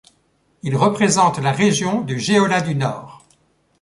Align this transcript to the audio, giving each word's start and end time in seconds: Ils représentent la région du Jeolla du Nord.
Ils 0.63 0.75
représentent 0.75 1.37
la 1.37 1.51
région 1.51 2.01
du 2.01 2.19
Jeolla 2.19 2.61
du 2.61 2.73
Nord. 2.73 3.23